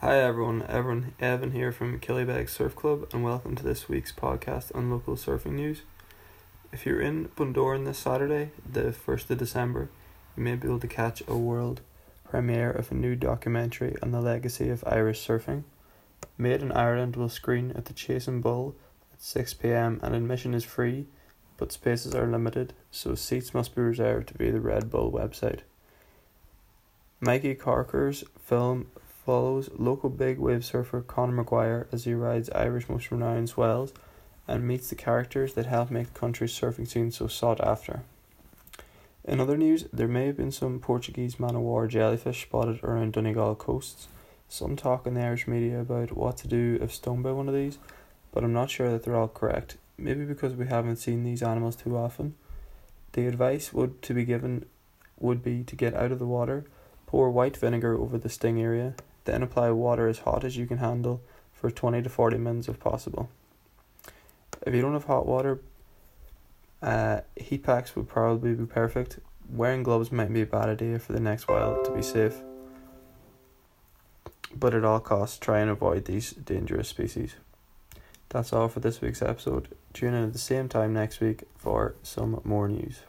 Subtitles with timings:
[0.00, 4.74] Hi everyone, Evan, Evan here from Killybeg Surf Club, and welcome to this week's podcast
[4.74, 5.82] on local surfing news.
[6.72, 9.90] If you're in Bundoran this Saturday, the first of December,
[10.36, 11.82] you may be able to catch a world
[12.28, 15.64] premiere of a new documentary on the legacy of Irish surfing.
[16.38, 18.74] Made in Ireland will screen at the Chase and Bull
[19.12, 21.06] at six pm, and admission is free
[21.60, 25.60] but spaces are limited, so seats must be reserved to via the Red Bull website.
[27.20, 28.86] Mikey Corker's film
[29.26, 33.92] follows local big wave surfer Conor Maguire as he rides Irish most renowned swells
[34.48, 38.00] and meets the characters that help make the country's surfing scene so sought after.
[39.22, 43.12] In other news, there may have been some Portuguese man o' war jellyfish spotted around
[43.12, 44.08] Donegal coasts.
[44.48, 47.54] Some talk in the Irish media about what to do if stung by one of
[47.54, 47.76] these,
[48.32, 49.76] but I'm not sure that they're all correct.
[50.00, 52.34] Maybe because we haven't seen these animals too often.
[53.12, 54.66] The advice would to be given
[55.18, 56.64] would be to get out of the water
[57.10, 60.78] Pour white vinegar over the sting area, then apply water as hot as you can
[60.78, 61.20] handle
[61.52, 63.28] for 20 to 40 minutes if possible.
[64.64, 65.60] If you don't have hot water,
[66.80, 69.18] uh, heat packs would probably be perfect.
[69.48, 72.36] Wearing gloves might be a bad idea for the next while to be safe.
[74.54, 77.34] But at all costs, try and avoid these dangerous species.
[78.30, 79.68] That's all for this week's episode.
[79.92, 83.00] Tune in at the same time next week for some more news.